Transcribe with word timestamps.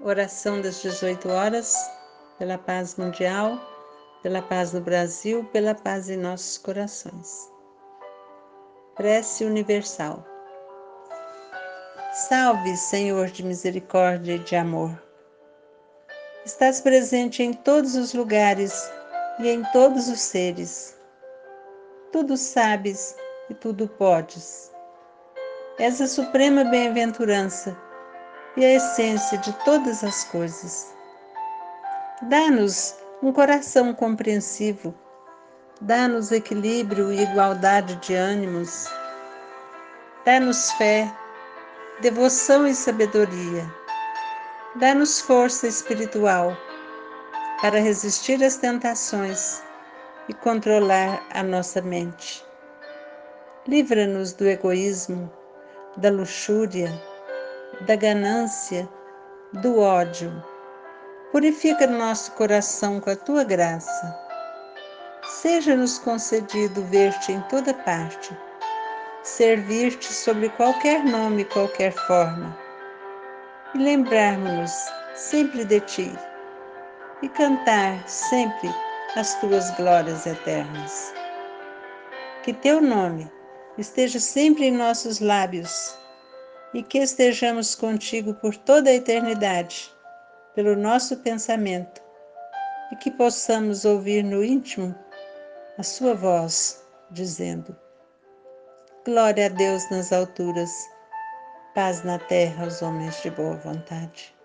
Oração 0.00 0.60
das 0.60 0.80
18 0.80 1.28
horas, 1.28 1.74
pela 2.38 2.56
paz 2.56 2.94
mundial, 2.94 3.58
pela 4.22 4.40
paz 4.40 4.72
no 4.72 4.80
Brasil, 4.80 5.42
pela 5.52 5.74
paz 5.74 6.08
em 6.08 6.16
nossos 6.16 6.56
corações. 6.56 7.50
Prece 8.94 9.44
universal. 9.44 10.24
Salve, 12.12 12.76
Senhor 12.76 13.26
de 13.26 13.44
misericórdia 13.44 14.36
e 14.36 14.38
de 14.38 14.54
amor. 14.54 15.02
Estás 16.44 16.80
presente 16.80 17.42
em 17.42 17.52
todos 17.52 17.96
os 17.96 18.14
lugares 18.14 18.88
e 19.40 19.48
em 19.48 19.64
todos 19.72 20.08
os 20.08 20.20
seres. 20.20 20.96
Tudo 22.12 22.36
sabes 22.36 23.16
e 23.50 23.54
tudo 23.54 23.88
podes. 23.88 24.70
És 25.76 26.00
a 26.00 26.06
suprema 26.06 26.62
bem-aventurança 26.62 27.87
e 28.58 28.64
a 28.64 28.74
essência 28.74 29.38
de 29.38 29.52
todas 29.64 30.02
as 30.02 30.24
coisas. 30.24 30.92
Dá-nos 32.22 32.96
um 33.22 33.32
coração 33.32 33.94
compreensivo, 33.94 34.92
dá-nos 35.80 36.32
equilíbrio 36.32 37.12
e 37.12 37.22
igualdade 37.22 37.94
de 37.96 38.14
ânimos, 38.14 38.90
dá-nos 40.24 40.72
fé, 40.72 41.08
devoção 42.00 42.66
e 42.66 42.74
sabedoria, 42.74 43.64
dá-nos 44.74 45.20
força 45.20 45.68
espiritual 45.68 46.56
para 47.62 47.78
resistir 47.78 48.42
às 48.42 48.56
tentações 48.56 49.62
e 50.28 50.34
controlar 50.34 51.24
a 51.30 51.44
nossa 51.44 51.80
mente. 51.80 52.44
Livra-nos 53.68 54.32
do 54.32 54.48
egoísmo, 54.48 55.32
da 55.96 56.10
luxúria, 56.10 56.90
da 57.82 57.96
ganância, 57.96 58.88
do 59.52 59.80
ódio. 59.80 60.32
Purifica 61.32 61.86
nosso 61.86 62.32
coração 62.32 63.00
com 63.00 63.10
a 63.10 63.16
tua 63.16 63.44
graça. 63.44 64.28
Seja-nos 65.24 65.98
concedido 65.98 66.82
ver-te 66.84 67.32
em 67.32 67.40
toda 67.42 67.74
parte, 67.74 68.36
servir-te 69.22 70.12
sobre 70.12 70.48
qualquer 70.50 71.04
nome 71.04 71.42
e 71.42 71.44
qualquer 71.44 71.92
forma, 71.92 72.56
e 73.74 73.78
lembrarmos-nos 73.78 74.72
sempre 75.14 75.64
de 75.64 75.80
ti, 75.80 76.18
e 77.22 77.28
cantar 77.28 78.08
sempre 78.08 78.74
as 79.16 79.34
tuas 79.40 79.70
glórias 79.72 80.26
eternas. 80.26 81.12
Que 82.42 82.52
teu 82.52 82.80
nome 82.80 83.30
esteja 83.76 84.18
sempre 84.18 84.66
em 84.66 84.72
nossos 84.72 85.20
lábios 85.20 85.98
e 86.74 86.82
que 86.82 86.98
estejamos 86.98 87.74
contigo 87.74 88.34
por 88.34 88.56
toda 88.56 88.90
a 88.90 88.94
eternidade, 88.94 89.94
pelo 90.54 90.76
nosso 90.76 91.16
pensamento, 91.18 92.02
e 92.92 92.96
que 92.96 93.10
possamos 93.10 93.84
ouvir 93.84 94.22
no 94.22 94.44
íntimo 94.44 94.94
a 95.78 95.82
Sua 95.82 96.14
voz, 96.14 96.84
dizendo: 97.10 97.76
Glória 99.04 99.46
a 99.46 99.48
Deus 99.48 99.88
nas 99.90 100.12
alturas, 100.12 100.70
paz 101.74 102.04
na 102.04 102.18
terra 102.18 102.64
aos 102.64 102.82
homens 102.82 103.22
de 103.22 103.30
boa 103.30 103.56
vontade. 103.56 104.37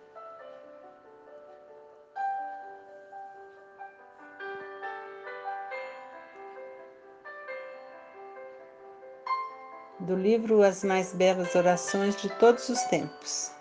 Do 10.04 10.16
livro 10.16 10.62
As 10.62 10.84
Mais 10.84 11.14
Belas 11.14 11.56
Orações 11.56 12.16
de 12.22 12.30
Todos 12.38 12.68
os 12.68 12.82
Tempos. 12.84 13.52